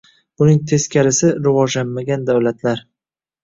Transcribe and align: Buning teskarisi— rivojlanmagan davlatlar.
Buning 0.41 0.57
teskarisi— 0.71 1.31
rivojlanmagan 1.49 2.27
davlatlar. 2.33 2.87